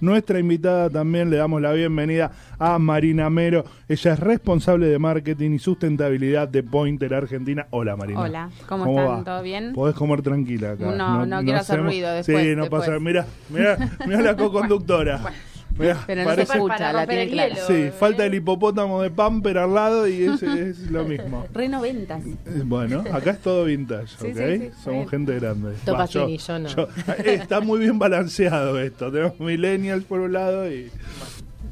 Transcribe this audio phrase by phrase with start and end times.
[0.00, 1.30] nuestra invitada también.
[1.30, 3.64] Le damos la bienvenida a Marina Mero.
[3.88, 7.66] Ella es responsable de marketing y sustentabilidad de Pointer Argentina.
[7.70, 8.20] Hola Marina.
[8.20, 9.24] Hola, ¿cómo, están?
[9.24, 9.72] ¿Todo bien?
[9.72, 10.90] Podés comer tranquila acá.
[10.92, 12.44] No, no, quiero hacer ruido después.
[12.44, 12.98] Sí, no pasa.
[12.98, 15.20] Mira, mira, mira la co-conductora.
[15.78, 17.56] pero no se escucha, la tiene clara.
[17.56, 21.46] Sí, falta el hipopótamo de Pamper al lado y es, es lo mismo.
[21.52, 22.24] Re noventas.
[22.24, 24.74] Eh, bueno, acá es todo vintage, ¿ok?
[24.82, 25.74] Somos gente grande.
[25.84, 26.68] Topa yo, yo, no.
[26.68, 29.10] Eh, está muy bien balanceado esto.
[29.10, 30.90] Tenemos millennials por un lado y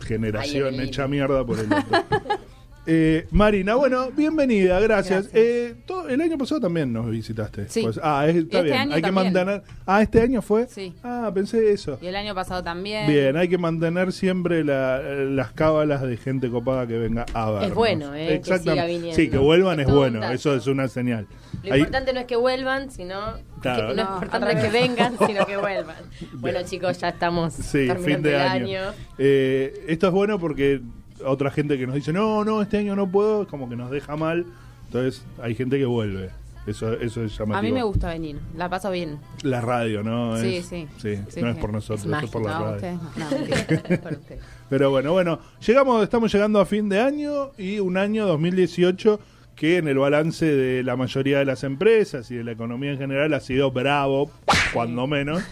[0.07, 2.05] generación hecha mierda por el otro.
[2.89, 5.29] Eh, Marina, bueno, bienvenida, gracias.
[5.35, 7.69] Eh, todo, el año pasado también nos visitaste.
[7.69, 7.83] Sí.
[7.83, 8.77] Pues, ah, está este bien.
[8.79, 9.62] Año hay que mantener.
[9.85, 10.69] Ah, este año fue.
[10.69, 10.95] Sí.
[11.03, 11.99] Ah, pensé eso.
[12.01, 13.09] Y el año pasado también.
[13.09, 17.69] Bien, hay que mantener siempre la- las cábalas de gente copada que venga a vernos.
[17.71, 18.29] Es bueno, ¿eh?
[18.29, 18.73] que Exactamente.
[18.73, 19.17] siga viniendo.
[19.17, 20.23] Sí, que vuelvan Es bueno.
[20.31, 21.27] Eso es una señal.
[21.65, 23.19] Lo Ahí- importante no es que vuelvan, sino
[23.62, 23.89] Claro.
[23.89, 25.97] que, No, no, es importante que vengan, sino que vuelvan.
[26.34, 28.81] Bueno, chicos, ya estamos Sí, terminando fin de el año.
[29.19, 30.81] Eh, esto es bueno porque
[31.25, 33.91] otra gente que nos dice, no, no, este año no puedo, es como que nos
[33.91, 34.45] deja mal.
[34.86, 36.31] Entonces hay gente que vuelve.
[36.67, 37.59] Eso, eso es llamativo.
[37.59, 39.19] A mí me gusta venir, la paso bien.
[39.44, 40.37] La radio, ¿no?
[40.37, 40.89] Sí, Es- sí.
[41.00, 42.75] Sí, Sí, no es por nosotros, Es es por la No, radio.
[42.75, 44.37] ustedes no.
[44.69, 49.20] Pero bueno, bueno, llegamos, estamos llegando a fin de año y un año 2018
[49.55, 52.98] que en el balance de la mayoría de las empresas y de la economía en
[52.98, 54.31] general ha sido bravo,
[54.75, 55.42] cuando menos.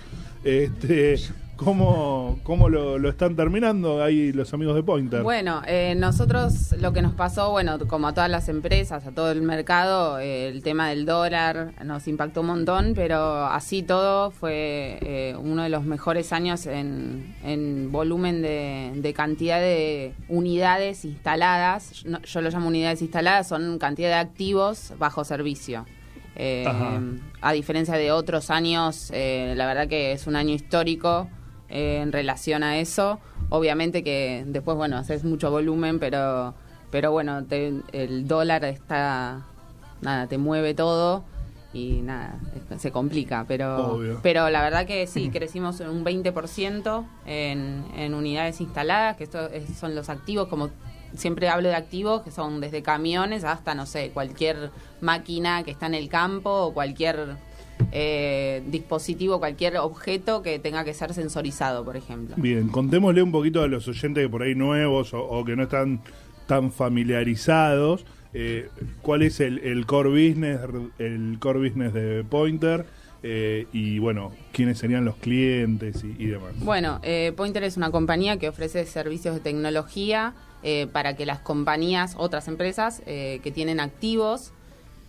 [0.42, 1.16] Este,
[1.56, 5.22] ¿Cómo, cómo lo, lo están terminando ahí los amigos de Pointer?
[5.22, 9.30] Bueno, eh, nosotros lo que nos pasó, bueno, como a todas las empresas, a todo
[9.30, 14.98] el mercado, eh, el tema del dólar nos impactó un montón, pero así todo fue
[15.02, 22.04] eh, uno de los mejores años en, en volumen de, de cantidad de unidades instaladas.
[22.04, 25.86] No- yo lo llamo unidades instaladas, son cantidad de activos bajo servicio.
[26.36, 26.66] Eh,
[27.40, 31.28] a diferencia de otros años, eh, la verdad que es un año histórico
[31.68, 33.18] eh, en relación a eso.
[33.50, 36.54] Obviamente que después, bueno, haces mucho volumen, pero,
[36.90, 39.42] pero bueno, te- el dólar está,
[40.00, 41.24] nada, te mueve todo
[41.72, 42.38] y nada,
[42.78, 43.44] se complica.
[43.48, 44.20] Pero, Obvio.
[44.22, 49.48] pero la verdad que sí, crecimos en un 20% en, en unidades instaladas, que esto
[49.50, 50.70] es- son los activos, como
[51.16, 54.70] siempre hablo de activos, que son desde camiones hasta, no sé, cualquier
[55.00, 57.36] máquina que está en el campo o cualquier
[57.92, 62.34] eh, dispositivo, cualquier objeto que tenga que ser sensorizado, por ejemplo.
[62.38, 65.64] Bien, contémosle un poquito a los oyentes que por ahí nuevos o, o que no
[65.64, 66.00] están
[66.46, 68.68] tan familiarizados, eh,
[69.00, 70.60] cuál es el, el core business,
[70.98, 72.84] el core business de Pointer
[73.22, 76.52] eh, y bueno, quiénes serían los clientes y, y demás.
[76.58, 81.40] Bueno, eh, Pointer es una compañía que ofrece servicios de tecnología eh, para que las
[81.40, 84.52] compañías, otras empresas eh, que tienen activos,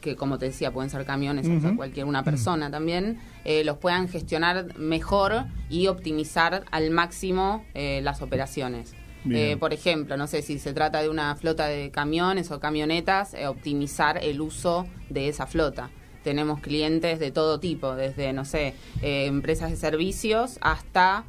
[0.01, 3.77] que como te decía pueden ser camiones o sea, cualquier una persona también, eh, los
[3.77, 8.93] puedan gestionar mejor y optimizar al máximo eh, las operaciones.
[9.27, 13.35] Eh, por ejemplo, no sé si se trata de una flota de camiones o camionetas,
[13.47, 15.89] optimizar el uso de esa flota.
[16.23, 21.25] Tenemos clientes de todo tipo, desde, no sé, empresas de servicios hasta,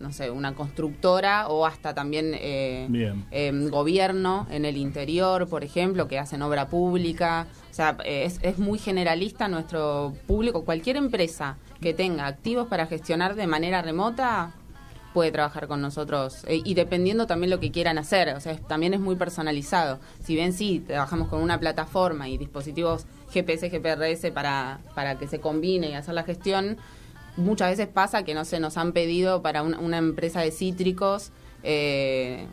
[0.00, 2.86] no sé, una constructora o hasta también eh,
[3.30, 7.46] eh, gobierno en el interior, por ejemplo, que hacen obra pública.
[7.70, 10.64] O sea, eh, es, es muy generalista nuestro público.
[10.64, 14.52] Cualquier empresa que tenga activos para gestionar de manera remota
[15.12, 18.66] puede trabajar con nosotros eh, y dependiendo también lo que quieran hacer, o sea, es-
[18.66, 20.00] también es muy personalizado.
[20.24, 25.38] Si bien sí, trabajamos con una plataforma y dispositivos GPS, GPRS para, para que se
[25.38, 26.78] combine y hacer la gestión,
[27.36, 31.32] muchas veces pasa que no se nos han pedido para una, una empresa de cítricos,
[31.62, 32.46] eh,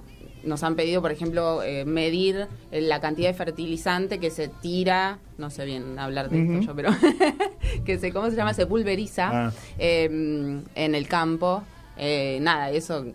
[0.44, 5.52] nos han pedido, por ejemplo, eh, medir la cantidad de fertilizante que se tira, no
[5.52, 6.90] sé bien hablar de esto yo, pero
[7.86, 8.54] que se, ¿cómo se llama?
[8.56, 9.52] Se pulveriza Ah.
[9.78, 10.06] eh,
[10.76, 11.62] en el campo.
[11.98, 13.06] Eh, nada, eso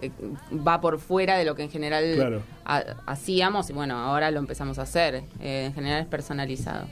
[0.00, 0.10] eh,
[0.54, 2.42] va por fuera de lo que en general Claro.
[2.64, 5.24] ha- hacíamos y bueno, ahora lo empezamos a hacer.
[5.40, 6.86] En general es personalizado.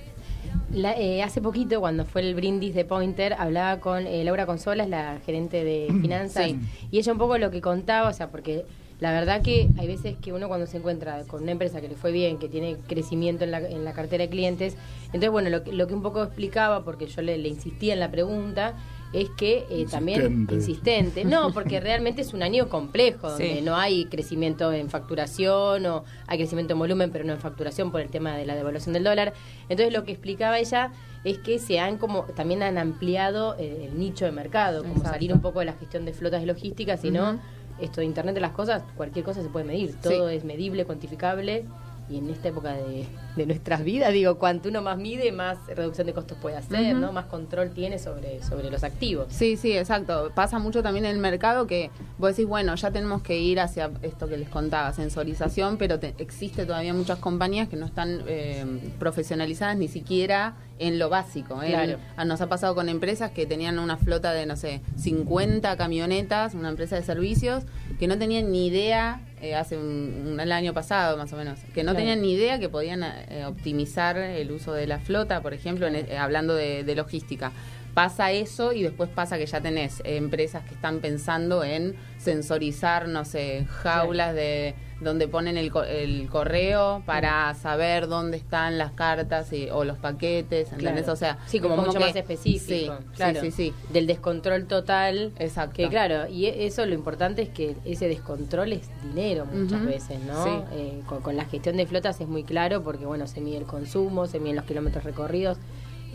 [0.73, 4.89] La- eh, hace poquito, cuando fue el brindis de Pointer, hablaba con eh, Laura Consolas,
[4.89, 6.59] la gerente de finanzas, Sí.
[6.91, 8.65] y ella un poco lo que contaba, o sea, porque
[8.99, 11.97] la verdad que hay veces que uno cuando se encuentra con una empresa que le
[11.97, 14.75] fue bien, que tiene crecimiento en la, en la cartera de clientes,
[15.07, 18.01] entonces, bueno, lo, que- lo que un poco explicaba, porque yo le, le insistía en
[18.01, 18.75] la pregunta,
[19.13, 20.55] es que eh, también Insistente.
[20.55, 23.61] insistente, no, porque realmente es un año complejo, donde Sí.
[23.63, 28.01] no hay crecimiento en facturación o hay crecimiento en volumen, pero no en facturación por
[28.01, 29.33] el tema de la devaluación del dólar.
[29.69, 30.93] Entonces lo que explicaba ella
[31.25, 35.13] es que se han como también han ampliado eh, el nicho de mercado, como Exacto.
[35.15, 37.39] salir un poco de la gestión de flotas de logística, sino
[37.81, 41.65] esto de Internet de las cosas, cualquier cosa se puede medir, todo es medible, cuantificable
[42.09, 43.07] y en esta época de
[43.37, 44.15] de nuestras vidas.
[44.15, 46.97] Digo, cuanto uno más mide, más reducción de costos puede hacer.
[46.97, 47.13] ¿no?
[47.13, 49.27] Más control tiene sobre, sobre los activos.
[49.29, 50.33] Sí, sí, exacto.
[50.35, 53.91] Pasa mucho también en el mercado que vos decís, bueno, ya tenemos que ir hacia
[54.01, 58.65] esto que les contaba, sensorización, pero te- existe todavía muchas compañías que no están eh,
[58.99, 61.63] profesionalizadas ni siquiera en lo básico.
[61.63, 61.69] ¿eh?
[61.69, 61.99] Claro.
[62.17, 66.55] Ah, Nos ha pasado con empresas que tenían una flota de, no sé, 50 camionetas,
[66.55, 67.65] una empresa de servicios,
[67.99, 71.59] que no tenían ni idea, eh, hace un, un- el año pasado más o menos,
[71.75, 71.99] que no Claro.
[71.99, 75.97] tenían ni idea que podían eh, optimizar el uso de la flota, por ejemplo, en-
[75.97, 77.53] eh, hablando de, de logística.
[77.95, 83.09] Pasa eso y después pasa que ya tenés eh, empresas que están pensando en sensorizar,
[83.09, 89.53] no sé, jaulas de donde ponen el, el correo para saber dónde están las cartas
[89.53, 91.03] y- o los paquetes, ¿entendés?
[91.05, 91.13] Claro.
[91.13, 92.97] O sea, sí, como, mucho que- más específico.
[92.99, 93.41] Sí, claro.
[93.43, 93.75] sí, sí, sí.
[93.93, 95.33] Del descontrol total.
[95.39, 95.75] Exacto.
[95.77, 100.19] Que claro, y e- eso lo importante es que ese descontrol es dinero muchas veces,
[100.21, 100.45] ¿no?
[100.45, 100.51] Sí.
[100.73, 103.65] Eh, con, con la gestión de flotas es muy claro porque, bueno, se mide el
[103.67, 105.59] consumo, se miden los kilómetros recorridos.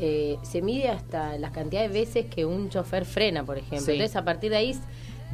[0.04, 3.92] eh, se mide hasta la cantidad de veces que un chofer frena, por ejemplo.
[3.94, 4.76] Entonces, a partir de ahí,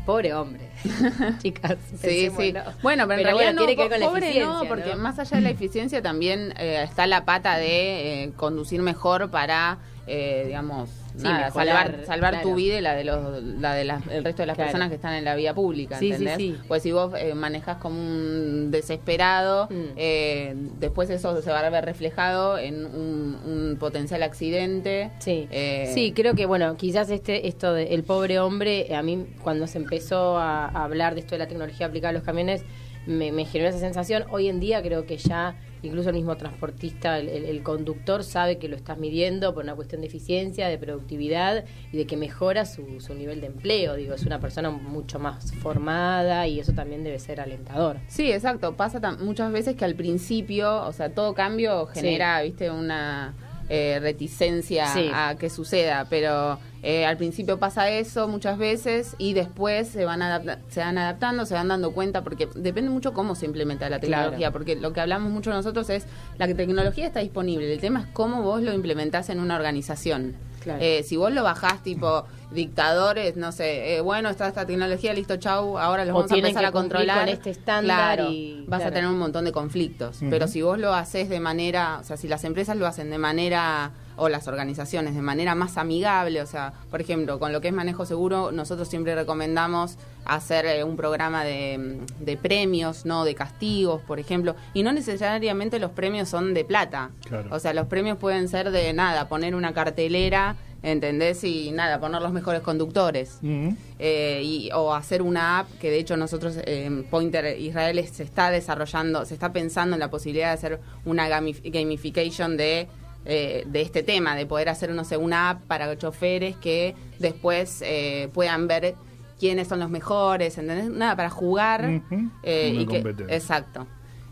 [0.07, 0.69] pobre hombre.
[1.44, 2.54] Chicas, Sí, sí.
[2.81, 4.95] Bueno, pero en realidad bueno, no, tiene que ver con la pobre eficiencia, no, porque
[4.95, 5.01] ¿no?
[5.01, 9.80] más allá de la eficiencia también eh, está la pata de eh, conducir mejor para,
[10.07, 11.75] eh, digamos, Sí, nada, mejorar,
[12.06, 14.56] salvar, salvar tu vida y la de los, la de las- el resto de las
[14.56, 14.68] Claro.
[14.69, 16.38] personas que están en la vía pública, Sí, sí, ¿entendés?
[16.38, 16.58] sí.
[16.68, 19.84] Pues si vos eh, manejás como un desesperado, Mm.
[19.96, 25.12] eh, después eso se va a ver reflejado en un, un potencial accidente.
[25.19, 29.25] Sí, Eh, sí, creo que bueno, quizás este esto de el pobre hombre, a mí
[29.42, 32.64] cuando se empezó a, a hablar de esto de la tecnología aplicada a los camiones,
[33.07, 34.25] me, me generó esa sensación.
[34.30, 38.57] Hoy en día creo que ya incluso el mismo transportista, el, el- el conductor sabe
[38.57, 42.65] que lo estás midiendo por una cuestión de eficiencia, de productividad y de que mejora
[42.65, 43.95] su, su nivel de empleo.
[43.95, 47.98] Digo, es una persona mucho más formada y eso también debe ser alentador.
[48.07, 48.75] Sí, exacto.
[48.75, 53.33] Pasa muchas veces que al principio, o sea, todo cambio genera, viste, una
[53.69, 55.09] eh, reticencia Sí.
[55.13, 60.22] a que suceda, pero eh, al principio pasa eso muchas veces y después se van
[60.22, 64.00] adapta- se van adaptando, se van dando cuenta, porque depende mucho cómo se implementa la
[64.00, 64.24] Claro.
[64.24, 66.06] tecnología, porque lo que hablamos mucho nosotros es
[66.38, 70.36] la tecnología está disponible, el tema es cómo vos lo implementás en una organización.
[70.62, 70.80] Claro.
[70.82, 75.38] Eh, si vos lo bajás tipo dictadores, no sé, eh, bueno, está esta tecnología, listo,
[75.38, 77.20] chau, ahora los O vamos a empezar que a controlar.
[77.20, 80.18] con este estándar Claro, y- vas a tener un montón de conflictos.
[80.30, 83.18] Pero si vos lo haces de manera, o sea, si las empresas lo hacen de
[83.18, 87.68] manera, o las organizaciones, de manera más amigable, o sea, por ejemplo, con lo que
[87.68, 93.36] es manejo seguro, nosotros siempre recomendamos hacer eh, un programa de, de premios, no de
[93.36, 97.12] castigos, por ejemplo, y no necesariamente los premios son de plata.
[97.28, 97.50] Claro.
[97.52, 101.44] O sea, los premios pueden ser de nada, poner una cartelera, ¿entendés?
[101.44, 103.40] Y nada, poner los mejores conductores.
[103.42, 103.76] Ujú.
[104.00, 108.52] Eh, y, o hacer una app que de hecho nosotros en Pointer Israel se está
[108.52, 112.88] desarrollando, se está pensando en la posibilidad de hacer una gamif- gamification de,
[113.26, 117.82] eh, de este tema, de poder hacer no sé, una app para choferes que después
[117.84, 118.96] eh, puedan ver
[119.40, 120.90] quiénes son los mejores, ¿entendés?
[120.90, 121.86] Nada, para jugar.
[122.10, 122.30] Ujú.
[122.44, 123.36] eh, Una y que, competencia.
[123.36, 123.88] exacto.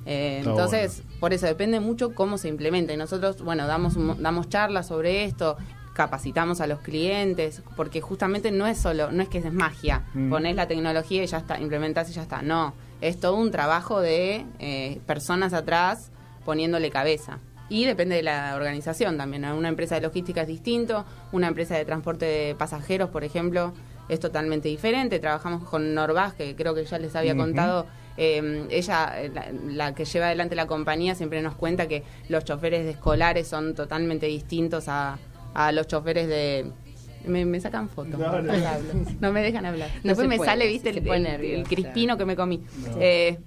[0.07, 2.93] Eh, entonces, por eso depende mucho cómo se implementa.
[2.93, 5.57] Y nosotros, bueno, damos, un mo- damos charlas sobre esto,
[5.95, 10.29] capacitamos a los clientes, porque justamente no es solo, no es que es magia, Mm.
[10.29, 12.41] ponés la tecnología y ya está, implementás y ya está.
[12.41, 16.11] No, es todo un trabajo de eh, personas atrás
[16.43, 17.39] poniéndole cabeza.
[17.69, 19.41] Y depende de la organización también.
[19.41, 19.55] ¿no?
[19.57, 23.73] Una empresa de logística es distinto, una empresa de transporte de pasajeros, por ejemplo,
[24.07, 25.17] es totalmente diferente.
[25.19, 27.87] Trabajamos con Norvaz, que creo que ya les había contado.
[28.17, 32.45] eh, ella, eh, la, la que lleva adelante la compañía, siempre nos cuenta que los
[32.45, 35.17] choferes de escolares son totalmente distintos a,
[35.55, 36.71] a los choferes de...
[37.25, 38.19] Me, me sacan fotos.
[38.19, 39.89] No, me dejan hablar.
[40.03, 42.57] No Después me puede, sale, viste, el, pone el- el crispino que me comí.
[42.57, 42.97] No.
[42.99, 43.39] Eh,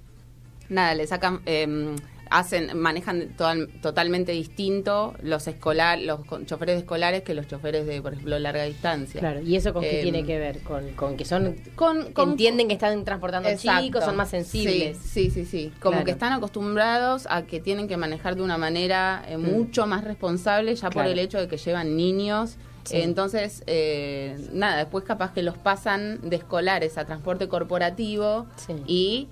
[0.67, 1.95] nada, le sacan, eh,
[2.29, 8.13] hacen, manejan total- totalmente distinto los escolar, los choferes escolares que los choferes de, por
[8.13, 9.19] ejemplo, larga distancia.
[9.19, 10.59] Claro, ¿y eso con qué Eh, tiene que ver?
[10.61, 13.83] Con, con que son Con, con- entienden que están transportando Exacto.
[13.83, 14.97] chicos, son más sensibles.
[14.97, 15.73] Sí, sí, sí, sí.
[15.79, 16.05] Como Claro.
[16.05, 20.75] que están acostumbrados a que tienen que manejar de una manera eh, mucho más responsable
[20.75, 21.07] ya por Mm.
[21.07, 22.57] El hecho de que llevan niños.
[22.83, 22.97] Sí.
[23.01, 28.73] Entonces, eh, nada, después capaz que los pasan de escolares a transporte corporativo Sí.
[28.87, 29.27] y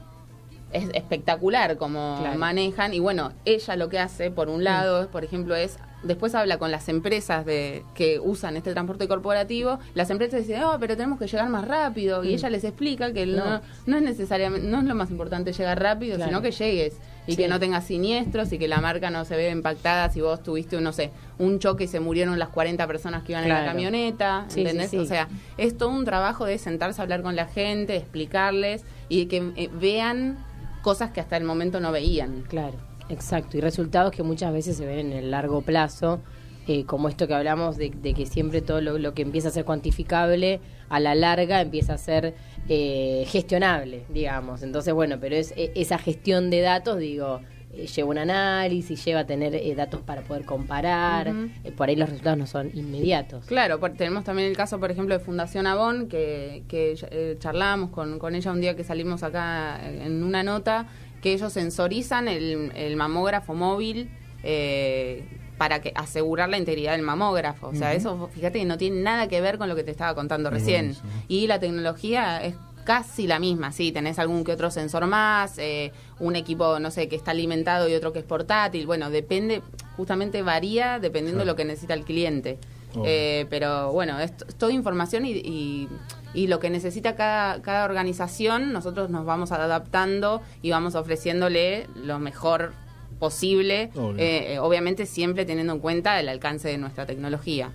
[0.71, 2.37] es espectacular como Claro.
[2.39, 2.93] manejan.
[2.93, 6.71] Y bueno, ella lo que hace, por un lado, por ejemplo, es después habla con
[6.71, 11.27] las empresas de que usan este transporte corporativo, las empresas dicen, oh, pero tenemos que
[11.27, 12.33] llegar más rápido, y Mm.
[12.33, 13.45] ella les explica que no.
[13.45, 13.61] No.
[13.85, 16.29] no, es necesariamente, no es lo más importante llegar rápido, Claro.
[16.31, 16.97] sino que llegues
[17.27, 17.37] y Sí.
[17.37, 20.79] que no tengas siniestros y que la marca no se vea impactada si vos tuviste,
[20.79, 24.45] no sé, un choque y se murieron las 40 personas que iban en la camioneta,
[24.47, 24.89] sí, ¿entendés?
[24.91, 24.97] sí.
[24.97, 29.25] O sea, es todo un trabajo de sentarse a hablar con la gente, explicarles y
[29.25, 30.37] que eh, vean
[30.81, 32.43] cosas que hasta el momento no veían.
[32.47, 32.75] Claro.
[33.09, 36.19] Exacto, y resultados que muchas veces se ven en el largo plazo,
[36.67, 39.51] eh, como esto que hablamos de, de que siempre todo lo, lo, que empieza a
[39.51, 40.59] ser cuantificable,
[40.89, 42.35] a la larga empieza a ser
[42.67, 44.63] eh, gestionable, digamos.
[44.63, 47.39] Entonces, bueno, pero es e, esa gestión de datos, digo,
[47.73, 51.27] eh, lleva un análisis, lleva a tener eh, datos para poder comparar,
[51.63, 53.45] eh, por ahí los resultados no son inmediatos.
[53.45, 57.89] Claro, por- tenemos también el caso, por ejemplo, de Fundación Avon, que, que eh, charlábamos
[57.91, 60.87] con, con ella un día que salimos acá en una nota,
[61.21, 64.09] que ellos sensorizan el, el mamógrafo móvil
[64.43, 65.23] eh,
[65.57, 67.69] para que asegurar la integridad del mamógrafo.
[67.69, 70.13] O sea, eso, fíjate, que no tiene nada que ver con lo que te estaba
[70.13, 70.95] contando recién.
[71.27, 72.55] Y la tecnología es
[72.87, 77.09] casi la misma, sí, tenés algún que otro sensor más, eh, un equipo, no sé,
[77.09, 79.61] que está alimentado y otro que es portátil, bueno, depende,
[79.97, 82.57] justamente varía dependiendo de lo que necesita el cliente.
[83.03, 85.89] Eh, pero bueno, es toda información y, y,
[86.33, 92.19] y lo que necesita cada, cada organización, nosotros nos vamos adaptando y vamos ofreciéndole lo
[92.19, 92.71] mejor
[93.19, 97.71] posible, eh, eh, obviamente siempre teniendo en cuenta el alcance de nuestra tecnología.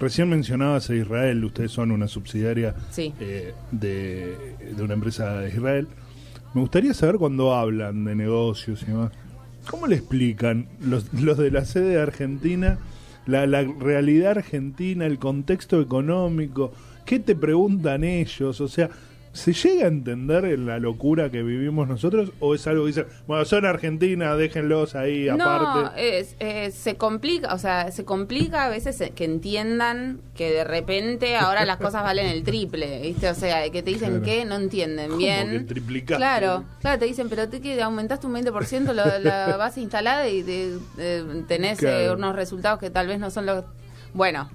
[0.00, 3.12] Recién mencionabas a Israel, ustedes son una subsidiaria Sí.
[3.20, 4.36] eh, de,
[4.76, 5.88] de una empresa de Israel.
[6.54, 9.12] Me gustaría saber cuando hablan de negocios y demás,
[9.68, 12.78] ¿cómo le explican los, los de la sede de Argentina
[13.26, 16.72] la, la realidad argentina, el contexto económico?
[17.04, 18.60] ¿Qué te preguntan ellos?
[18.60, 18.88] O sea,
[19.38, 23.06] ¿se llega a entender en la locura que vivimos nosotros o es algo que dicen,
[23.26, 25.80] bueno, son Argentina, déjenlos ahí aparte?
[25.80, 30.50] No, es, eh, se complica, o sea, se complica a veces eh, que entiendan que
[30.50, 33.28] de repente ahora las cosas valen el triple, ¿viste?
[33.30, 34.24] O sea, que te dicen Claro.
[34.24, 35.66] que no entienden ¿Cómo bien.
[35.66, 36.04] que?
[36.04, 40.42] Claro, claro, te dicen, pero te que aumentaste un 20% la, la base instalada y
[40.42, 42.14] te- eh, tenés eh, Claro.
[42.14, 43.64] unos resultados que tal vez no son los...
[44.14, 44.50] Bueno,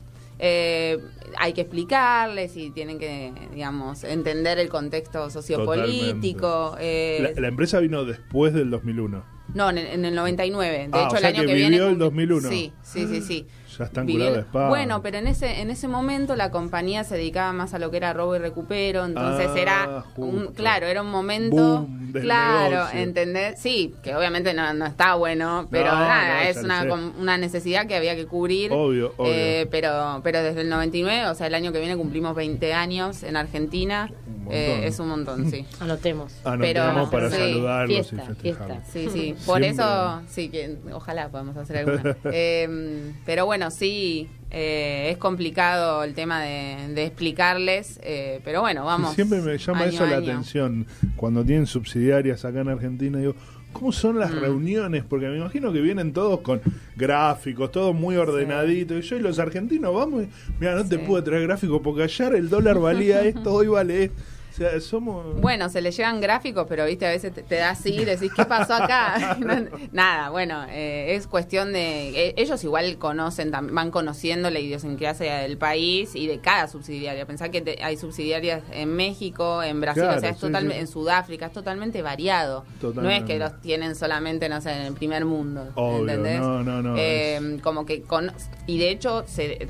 [0.45, 0.99] eh,
[1.37, 6.75] hay que explicarles y tienen que, digamos, entender el contexto sociopolítico.
[6.79, 9.23] eh, La, la empresa vino después del 2001.
[9.53, 10.77] no, en, el- en el 99.
[10.77, 11.69] De Ah, hecho, o el sea año que que, viene.
[11.69, 12.49] vivió el cum- 2001.
[12.49, 13.47] Sí, sí, sí, sí.
[13.77, 14.69] Ya están curados de espada.
[14.69, 17.97] Bueno, pero en ese en ese momento la compañía se dedicaba más a lo que
[17.97, 22.69] era robo y recupero, entonces Ah, era un, claro, era un momento Boom del claro,
[22.77, 22.99] negocio.
[22.99, 23.59] ¿entendés?
[23.59, 26.83] Sí, que obviamente no, no está bueno, pero No, nada, no, es una
[27.19, 28.71] una necesidad que había que cubrir.
[28.71, 29.31] Obvio, obvio.
[29.33, 33.23] Eh, pero pero desde el 99, o sea, el año que viene cumplimos 20 años
[33.23, 34.11] en Argentina.
[34.45, 34.51] Un.
[34.51, 35.65] Eh, es un montón, sí.
[35.79, 36.33] Anotemos.
[36.43, 38.77] No, pero- para sí, saludarlos fiesta, y festejarlos.
[38.83, 38.91] fiesta.
[38.91, 39.83] Sí, sí, por Siempre.
[39.83, 42.15] eso, sí, que ojalá podamos hacer alguna.
[42.25, 48.85] Eh, pero bueno, sí, eh, es complicado el tema de, de explicarles, eh, pero bueno,
[48.85, 49.15] vamos.
[49.15, 50.31] Siempre me llama año eso la año.
[50.31, 53.17] atención cuando tienen subsidiarias acá en Argentina.
[53.19, 53.35] Digo,
[53.71, 54.19] ¿cómo son Mm.
[54.19, 55.03] las reuniones?
[55.03, 56.61] Porque me imagino que vienen todos con
[56.95, 58.97] gráficos, todo muy ordenadito.
[58.97, 60.25] Y yo y los argentinos vamos
[60.59, 64.21] mira, no te pude traer gráficos porque ayer el dólar valía esto, hoy vale esto.
[64.53, 65.41] O sea, somos...
[65.41, 68.31] Bueno, se le llegan gráficos, pero viste, a veces te, te da así y decís,
[68.35, 69.35] ¿qué pasó acá?
[69.91, 72.09] Nada, bueno, eh, es cuestión de...
[72.27, 77.25] eh, ellos igual conocen, van conociendo la idiosincrasia del país y de cada subsidiaria.
[77.25, 80.45] Pensá que te- hay subsidiarias en México, en Brasil, Claro, o sea, es sí,
[80.79, 82.63] en Sudáfrica, es totalmente variado.
[82.79, 83.01] Totalmente.
[83.01, 85.67] No es que los tienen solamente, no sé, en el primer mundo.
[85.73, 86.39] Obvio, ¿entendés?
[86.39, 88.03] no, no, no, Eh, Como que...
[88.03, 88.31] Con,
[88.67, 89.67] y de hecho, se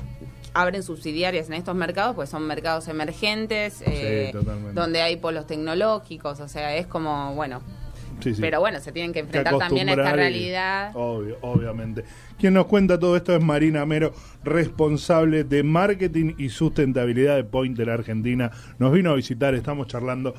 [0.54, 4.32] abren subsidiarias en estos mercados, pues son mercados emergentes, eh,
[4.72, 7.60] donde hay polos tecnológicos, o sea, es como, bueno,
[8.20, 8.40] Sí, sí.
[8.40, 10.92] pero bueno, se tienen que que enfrentar también a esta y- realidad.
[10.94, 12.04] Obvio, obviamente.
[12.38, 14.12] Quien nos cuenta todo esto es Marina Mero,
[14.44, 18.50] responsable de marketing y sustentabilidad de Pointer Argentina.
[18.78, 20.34] Nos vino a visitar, estamos charlando.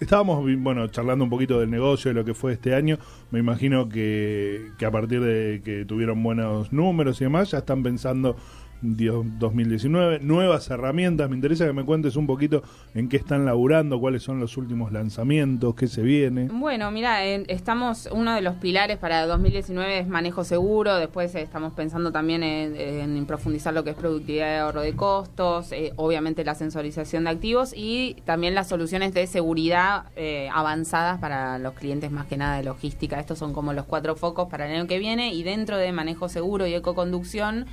[0.00, 2.98] Estábamos, bueno, charlando un poquito del negocio, de lo que fue este año.
[3.30, 7.82] Me imagino que, que a partir de que tuvieron buenos números y demás, ya están
[7.82, 8.34] pensando
[8.82, 11.28] 2019, nuevas herramientas.
[11.28, 12.62] Me interesa que me cuentes un poquito
[12.94, 16.48] en qué están laburando, cuáles son los últimos lanzamientos, qué se viene.
[16.50, 21.74] Bueno, mira, estamos, uno de los pilares para 2019 es manejo seguro, después eh, estamos
[21.74, 26.54] pensando también en, profundizar lo que es productividad de ahorro de costos, eh, obviamente la
[26.54, 32.26] sensorización de activos y también las soluciones de seguridad eh, avanzadas para los clientes más
[32.26, 33.20] que nada de logística.
[33.20, 36.28] Estos son como los cuatro focos para el año que viene y dentro de manejo
[36.28, 37.66] seguro y ecoconducción,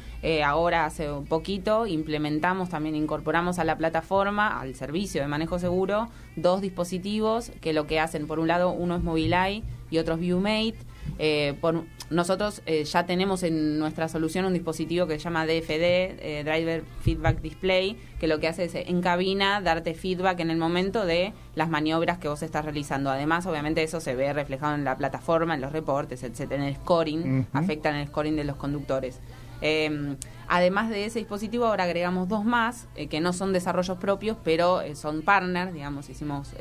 [0.44, 6.62] ahora un poquito implementamos, también incorporamos a la plataforma, al servicio de manejo seguro, dos
[6.62, 10.78] dispositivos que lo que hacen, por un lado, uno es Mobileye y otro es Viewmate.
[11.20, 15.82] Eh, por, nosotros eh, ya tenemos en nuestra solución un dispositivo que se llama DFD,
[16.20, 20.58] eh, Driver Feedback Display, que lo que hace es en cabina darte feedback en el
[20.58, 23.10] momento de las maniobras que vos estás realizando.
[23.10, 26.76] Además, obviamente, eso se ve reflejado en la plataforma, en los reportes, etcétera, en el
[26.76, 27.48] scoring, Ujú.
[27.58, 29.20] afecta en el scoring de los conductores.
[29.62, 30.16] Eh,
[30.48, 34.82] además de ese dispositivo, ahora agregamos dos más, eh, que no son desarrollos propios, pero
[34.82, 36.54] eh, son partners, digamos, hicimos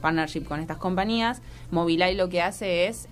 [0.00, 1.42] partnership con estas compañías.
[1.70, 3.08] Mobileye lo que hace es...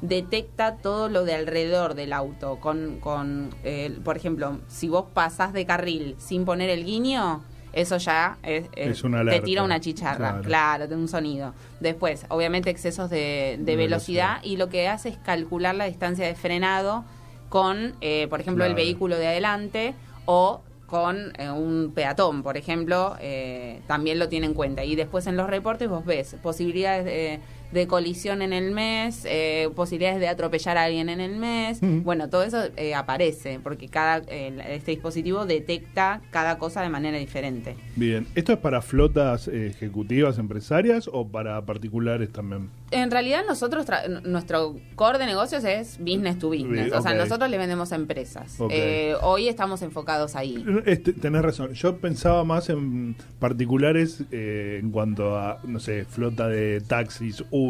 [0.00, 2.58] detecta todo lo de alrededor del auto.
[2.60, 7.96] Con, con eh, por ejemplo, si vos pasás de carril sin poner el guiño, eso
[7.96, 10.86] ya es, Es una te tira una chicharra, Claro.
[10.94, 11.54] un sonido.
[11.80, 14.40] Después, obviamente, excesos de, de De velocidad, velocidad.
[14.44, 17.04] y lo que hace es calcular la distancia de frenado
[17.48, 19.94] con, eh, por ejemplo, el vehículo de adelante
[20.26, 24.84] o con eh, un peatón, por ejemplo, eh, también lo tiene en cuenta.
[24.84, 27.40] Y después en los reportes vos ves posibilidades de,
[27.74, 31.82] de colisión en el mes, eh, posibilidades de atropellar a alguien en el mes.
[31.82, 32.02] Mm.
[32.04, 37.76] Bueno, todo eso eh, aparece porque cada este dispositivo detecta cada cosa de manera diferente.
[37.96, 42.70] Bien, ¿esto es para flotas ejecutivas empresarias o para particulares también?
[42.90, 46.92] En realidad nosotros, tra- nuestro core de negocios es business to business.
[46.92, 48.56] O sea, nosotros le vendemos a empresas.
[48.70, 50.64] Eh, hoy estamos enfocados ahí.
[50.86, 56.80] Este, tenés razón, yo pensaba más en particulares en cuanto a, no sé, flota de
[56.80, 57.63] taxis, Uber,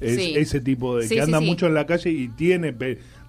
[0.00, 0.34] es- Sí.
[0.36, 1.06] ese tipo de...
[1.08, 1.44] Sí, que anda sí.
[1.46, 2.72] mucho en la calle y tiene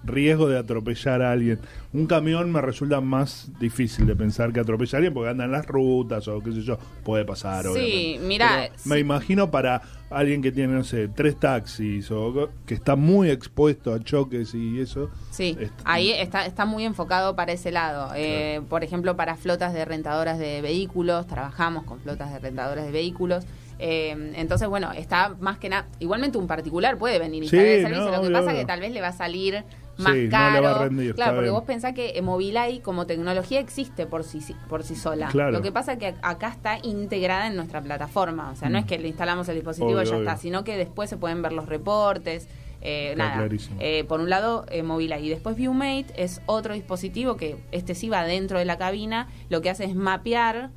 [0.02, 1.58] riesgo de atropellar a alguien.
[1.92, 5.52] Un camión me resulta más difícil de pensar que atropellar a alguien porque anda en
[5.52, 7.66] las rutas o qué sé yo, puede pasar.
[7.74, 8.38] Sí, sí.
[8.86, 13.92] Me imagino para alguien que tiene, no sé, tres taxis o que está muy expuesto
[13.92, 15.10] a choques y eso.
[15.30, 18.10] Sí, ahí está, está muy enfocado para ese lado.
[18.16, 22.90] Eh, por ejemplo, para flotas de rentadoras de vehículos, trabajamos con flotas de rentadoras de
[22.92, 23.44] vehículos.
[23.82, 25.86] Eh, entonces, bueno, está más que nada.
[26.00, 28.04] Igualmente, un particular puede venir y Sí, instalar el servicio.
[28.04, 29.64] no, Lo que obvio, pasa es que tal vez le va a salir
[29.96, 30.62] Sí, más no le caro.
[30.62, 31.54] va a rendir, claro, porque bien.
[31.54, 35.28] vos pensás que eh, Mobileye como tecnología existe por sí, por sí sola.
[35.28, 35.50] Claro.
[35.52, 38.50] Lo que pasa es que acá está integrada en nuestra plataforma.
[38.50, 38.80] O sea, no Mm.
[38.82, 40.18] es que le instalamos el dispositivo y ya obvio.
[40.28, 42.48] está, sino que después se pueden ver los reportes.
[42.82, 43.46] Eh, nada,
[43.78, 45.26] eh, por un lado, eh, Mobileye.
[45.26, 49.28] Y después ViewMate es otro dispositivo que este sí va dentro de la cabina.
[49.50, 50.70] Lo que hace es mapear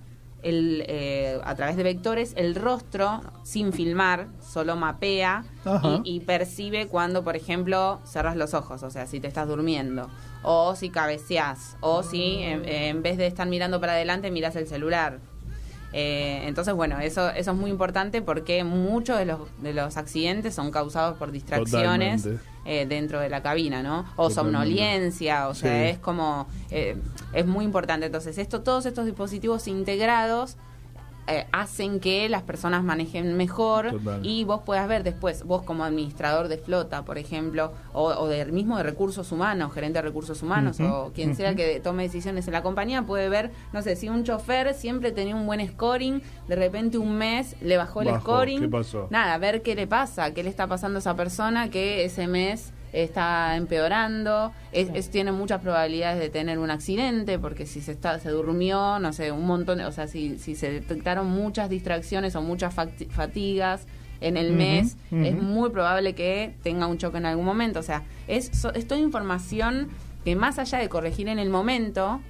[0.44, 5.46] el, eh, a través de vectores el rostro sin filmar, solo mapea
[6.04, 10.10] y, y percibe cuando, por ejemplo, cerras los ojos, o sea, si te estás durmiendo,
[10.44, 14.68] o si cabeceás, o si en, en vez de estar mirando para adelante miras el
[14.68, 15.20] celular.
[15.94, 20.56] Eh, entonces, bueno, eso, eso es muy importante porque muchos de los, de los accidentes
[20.56, 22.53] son causados por distracciones Totalmente.
[22.66, 24.00] Eh, dentro de la cabina, ¿no?
[24.16, 24.36] O Totalmente.
[24.36, 26.96] somnolencia, o sea, es como, eh,
[27.34, 28.06] es muy importante.
[28.06, 30.56] Entonces, esto, todos estos dispositivos integrados
[31.28, 34.26] eh, hacen que las personas manejen mejor Total.
[34.26, 38.46] y vos puedas ver después, vos como administrador de flota, por ejemplo, o, o de,
[38.48, 42.54] mismo de recursos humanos, gerente de recursos humanos, o quien sea que tome decisiones en
[42.54, 46.56] la compañía, puede ver, no sé, si un chofer siempre tenía un buen scoring, de
[46.56, 48.62] repente un mes le bajó el scoring.
[48.62, 49.08] ¿qué pasó?
[49.10, 52.74] Nada, ver qué le pasa, qué le está pasando a esa persona que ese mes
[52.94, 58.20] está empeorando, es, es- tiene muchas probabilidades de tener un accidente, porque si se está
[58.20, 62.36] se durmió, no sé, un montón, de- o sea, si, si se detectaron muchas distracciones
[62.36, 62.74] o muchas
[63.10, 63.88] fatigas
[64.22, 67.80] en el mes, es muy probable que tenga un choque en algún momento.
[67.80, 69.90] O sea, es, so- es toda información
[70.24, 72.22] que más allá de corregir en el momento,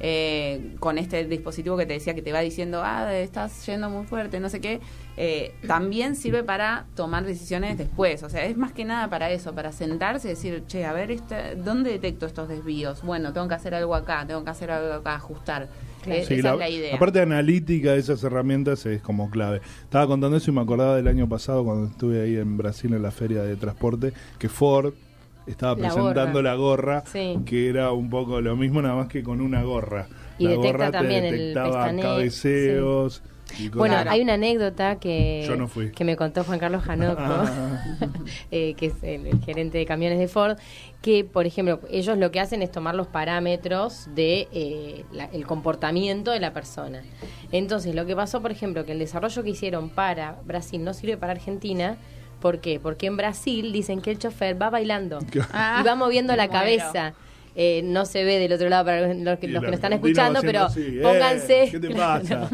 [0.00, 4.06] eh, con este dispositivo que te decía que te va diciendo, ah, estás yendo muy
[4.06, 4.80] fuerte, no sé qué,
[5.16, 8.22] eh, también sirve para tomar decisiones después.
[8.22, 11.10] O sea, es más que nada para eso, para sentarse y decir, che, a ver,
[11.10, 13.02] este, ¿dónde detecto estos desvíos?
[13.02, 15.68] Bueno, tengo que hacer algo acá, tengo que hacer algo acá, ajustar.
[16.06, 16.92] Eh, Sí, esa la, es la idea.
[16.94, 19.60] la parte analítica de esas herramientas es como clave.
[19.82, 23.02] Estaba contando eso y me acordaba del año pasado cuando estuve ahí en Brasil en
[23.02, 24.94] la feria de transporte, que Ford
[25.50, 26.42] estaba La presentando gorra.
[26.42, 27.38] la gorra, Sí.
[27.46, 30.06] que era un poco lo mismo, nada más que con una gorra.
[30.38, 33.22] Y la detecta gorra te también el detectaba pestañe- cabeceos.
[33.58, 33.78] y cosas.
[33.78, 34.10] Bueno, Claro.
[34.12, 35.90] hay una anécdota que, Yo no fui.
[35.90, 37.82] que me contó Juan Carlos Janoco, Ah.
[38.52, 40.56] eh, que es el, el gerente de camiones de Ford,
[41.02, 45.46] que, por ejemplo, ellos lo que hacen es tomar los parámetros de eh, la- el
[45.46, 47.02] comportamiento de la persona.
[47.50, 51.16] Entonces, lo que pasó, por ejemplo, que el desarrollo que hicieron para Brasil no sirve
[51.16, 51.96] para Argentina.
[52.40, 52.80] ¿Por qué?
[52.80, 55.18] Porque en Brasil dicen que el chofer va bailando
[55.52, 57.14] Ah, y va moviendo la cabeza.
[57.56, 60.62] Eh, no se ve del otro lado para los que, nos están escuchando, va pero
[60.66, 61.68] así, "Eh, pónganse.
[61.72, 62.22] ¿qué te Claro.
[62.22, 62.48] pasa?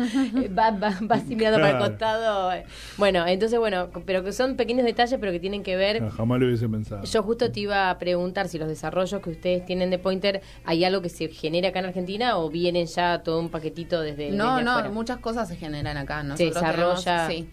[0.58, 1.90] va, va, va así mirando para el Claro.
[1.92, 2.50] costado.
[2.96, 6.00] Bueno, entonces, bueno, pero que son pequeños detalles, pero que tienen que ver.
[6.00, 7.04] No, jamás lo hubiese pensado.
[7.04, 10.82] Yo justo te iba a preguntar si los desarrollos que ustedes tienen de Pointer, ¿hay
[10.82, 14.52] algo que se genera acá en Argentina o vienen ya todo un paquetito desde, No,
[14.54, 14.90] desde no, afuera?
[14.90, 16.22] muchas cosas se generan acá.
[16.22, 17.50] Se Nosotros desarrolla- tenemos- sí.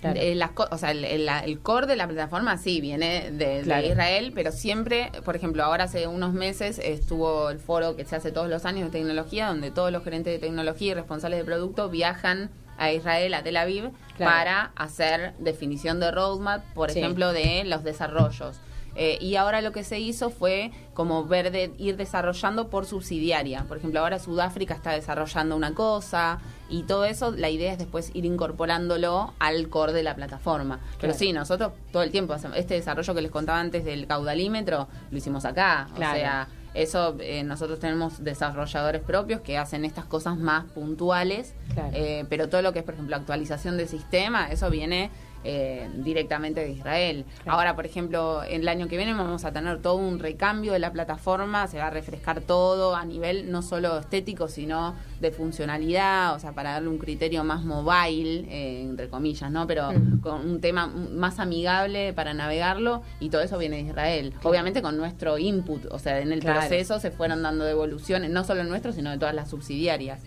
[0.00, 0.18] Claro.
[0.18, 3.60] Eh, las o sea, el, el- el core de la plataforma sí viene de.
[3.86, 8.32] Israel, pero siempre, por ejemplo, ahora hace unos meses estuvo el foro que se hace
[8.32, 11.90] todos los años de tecnología, donde todos los gerentes de tecnología y responsables de producto
[11.90, 14.32] viajan a Israel, a Tel Aviv, Claro.
[14.32, 16.98] para hacer definición de roadmap, por Sí.
[17.00, 18.56] ejemplo, de los desarrollos.
[18.96, 23.64] Eh, y ahora lo que se hizo fue como ver de ir desarrollando por subsidiaria.
[23.68, 28.10] Por ejemplo, ahora Sudáfrica está desarrollando una cosa y todo eso, la idea es después
[28.14, 30.80] ir incorporándolo al core de la plataforma.
[31.00, 34.88] Pero sí, nosotros todo el tiempo hacemos este desarrollo que les contaba antes del caudalímetro,
[35.10, 35.88] lo hicimos acá.
[35.94, 36.12] Claro.
[36.12, 41.90] O sea, eso eh, nosotros tenemos desarrolladores propios que hacen estas cosas más puntuales, Claro.
[41.94, 45.10] eh, pero todo lo que es, por ejemplo, actualización de sistema, eso viene
[45.44, 47.24] eh, directamente de Israel.
[47.42, 47.58] Claro.
[47.58, 50.92] Ahora, por ejemplo, el año que viene vamos a tener todo un recambio de la
[50.92, 56.38] plataforma, se va a refrescar todo a nivel no solo estético, sino de funcionalidad, o
[56.38, 59.66] sea, para darle un criterio más mobile, eh, entre comillas, ¿no?
[59.66, 60.20] Pero Mm.
[60.20, 64.34] con un tema más amigable para navegarlo y todo eso viene de Israel.
[64.42, 66.60] Obviamente con nuestro input, o sea, en el Claro.
[66.60, 70.22] proceso se fueron dando devoluciones, no solo el nuestro, sino de todas las subsidiarias.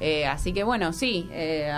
[0.00, 1.70] Eh, así que bueno, sí, eh,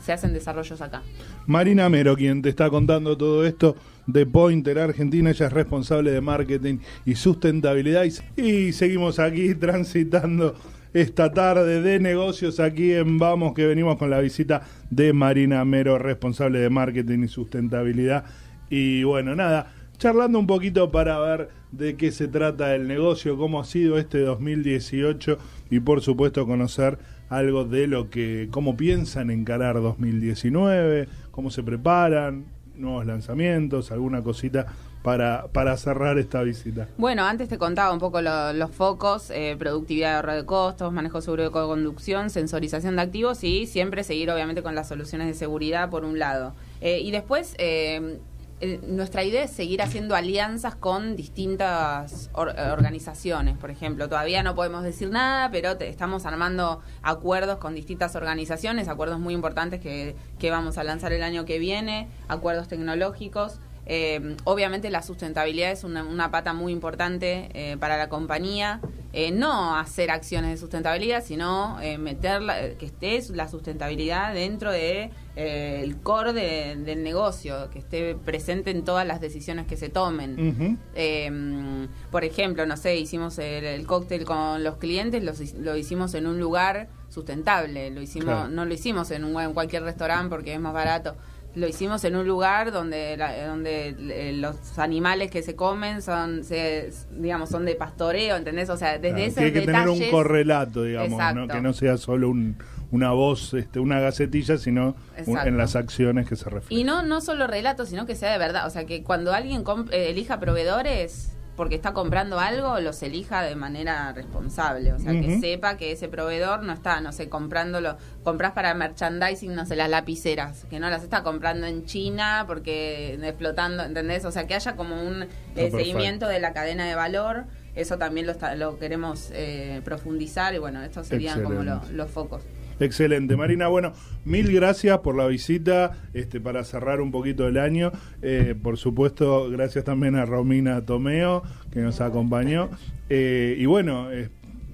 [0.00, 1.02] se hacen desarrollos acá.
[1.46, 3.74] Marina Mero, quien te está contando todo esto
[4.06, 8.04] de Pointer Argentina, ella es responsable de marketing y sustentabilidad.
[8.36, 10.54] Y, y seguimos aquí transitando
[10.92, 15.98] esta tarde de negocios aquí en Vamos, que venimos con la visita de Marina Mero,
[15.98, 18.24] responsable de marketing y sustentabilidad.
[18.68, 23.60] Y bueno, nada, charlando un poquito para ver de qué se trata el negocio, cómo
[23.60, 25.38] ha sido este 2018
[25.70, 26.98] y por supuesto conocer
[27.30, 34.66] algo de lo que, cómo piensan encarar 2019, cómo se preparan, nuevos lanzamientos, alguna cosita
[35.02, 36.88] para, para cerrar esta visita.
[36.98, 40.92] Bueno, antes te contaba un poco lo- los focos, eh, productividad de ahorro de costos,
[40.92, 45.34] manejo seguro de conducción, sensorización de activos y siempre seguir obviamente con las soluciones de
[45.34, 46.52] seguridad por un lado.
[46.82, 48.18] Eh, y después, eh,
[48.60, 53.56] eh, nuestra idea es seguir haciendo alianzas con distintas or- eh, organizaciones.
[53.58, 58.88] Por ejemplo, todavía no podemos decir nada, pero te- estamos armando acuerdos con distintas organizaciones,
[58.88, 63.58] acuerdos muy importantes que, que vamos a lanzar el año que viene, acuerdos tecnológicos.
[63.86, 68.80] Eh, obviamente la sustentabilidad es una, una pata muy importante eh, para la compañía.
[69.12, 74.70] Eh, no hacer acciones de sustentabilidad, sino eh, meter la- que esté la sustentabilidad dentro
[74.70, 79.76] de eh, el core de- del negocio, que esté presente en todas las decisiones que
[79.76, 80.78] se tomen.
[80.94, 86.14] Eh, por ejemplo, no sé, hicimos el, el cóctel con los clientes, los lo hicimos
[86.14, 88.48] en un lugar sustentable, lo hicimos, Claro.
[88.48, 91.16] no lo hicimos en, un, en cualquier restaurante porque es más barato.
[91.56, 96.44] Lo hicimos en un lugar donde la- donde eh, los animales que se comen son
[96.44, 98.70] se, digamos son de pastoreo, ¿entendés?
[98.70, 102.28] O sea, desde Claro, que hay que tener un correlato, digamos, que no sea solo
[102.30, 102.56] un-
[102.92, 106.78] una voz, este, una gacetilla, sino un- en las acciones que se refieren.
[106.78, 108.66] Y no, no solo relatos, sino que sea de verdad.
[108.66, 113.54] O sea, que cuando alguien eh, elija proveedores porque está comprando algo, los elija de
[113.54, 114.94] manera responsable.
[114.94, 117.98] O sea, que sepa que ese proveedor no está, no sé, comprándolo.
[118.24, 123.18] Compras para merchandising, no sé, las lapiceras, que no las está comprando en China porque
[123.22, 124.24] explotando, ¿entendés?
[124.24, 125.28] O sea, que haya como un eh,
[125.70, 127.44] seguimiento de la cadena de valor.
[127.74, 132.10] Eso también lo, está- lo queremos eh, profundizar y bueno, estos serían como lo- los
[132.10, 132.40] focos.
[132.80, 133.68] Excelente, Marina.
[133.68, 133.92] Bueno,
[134.24, 137.92] mil gracias por la visita, este, para cerrar un poquito el año.
[138.22, 142.70] Eh, por supuesto, gracias también a Romina Tomeo, que nos acompañó.
[143.10, 144.30] Eh, y bueno, eh,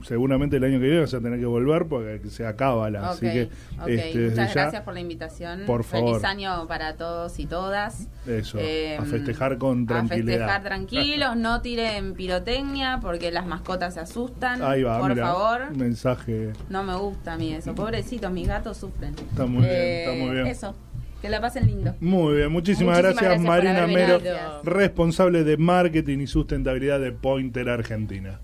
[0.06, 3.10] seguramente el año que viene vas a tener que volver porque se acaba la.
[3.10, 3.48] Así que,
[3.80, 3.88] ok.
[3.88, 5.62] este, Muchas ya, gracias por la invitación.
[5.66, 6.10] Por favor.
[6.20, 8.08] Feliz año para todos y todas.
[8.26, 10.38] Eso, Eh, a festejar con A tranquilidad.
[10.38, 14.62] festejar tranquilos, no tiren pirotecnia porque las mascotas se asustan.
[14.62, 15.76] Ahí va, por mira, favor.
[15.76, 16.52] mensaje.
[16.68, 17.74] No me gusta a mí eso.
[17.74, 19.14] Pobrecitos, mis gatos sufren.
[19.30, 20.46] Está muy bien, Eh, está muy bien.
[20.46, 20.74] Eso.
[21.22, 21.94] Que la pasen lindo.
[21.98, 24.20] Muy bien, muchísimas, Muchísimas gracias, gracias Marina Mero,
[24.64, 28.38] responsable de marketing y sustentabilidad de Pointer Argentina.